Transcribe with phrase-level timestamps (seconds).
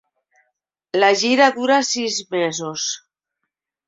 [1.03, 2.87] La gira durà sis mesos.